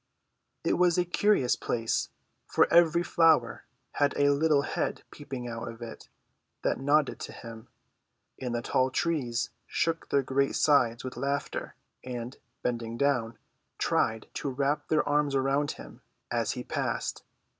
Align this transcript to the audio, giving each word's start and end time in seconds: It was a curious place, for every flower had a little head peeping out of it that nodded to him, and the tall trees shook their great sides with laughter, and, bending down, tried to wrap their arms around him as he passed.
It 0.63 0.79
was 0.79 0.97
a 0.97 1.05
curious 1.05 1.55
place, 1.55 2.09
for 2.47 2.65
every 2.73 3.03
flower 3.03 3.65
had 3.91 4.17
a 4.17 4.31
little 4.31 4.63
head 4.63 5.03
peeping 5.11 5.47
out 5.47 5.67
of 5.67 5.79
it 5.83 6.09
that 6.63 6.79
nodded 6.79 7.19
to 7.19 7.31
him, 7.31 7.67
and 8.41 8.55
the 8.55 8.63
tall 8.63 8.89
trees 8.89 9.51
shook 9.67 10.09
their 10.09 10.23
great 10.23 10.55
sides 10.55 11.03
with 11.03 11.17
laughter, 11.17 11.75
and, 12.03 12.35
bending 12.63 12.97
down, 12.97 13.37
tried 13.77 14.25
to 14.33 14.49
wrap 14.49 14.87
their 14.87 15.07
arms 15.07 15.35
around 15.35 15.73
him 15.73 16.01
as 16.31 16.53
he 16.53 16.63
passed. 16.63 17.21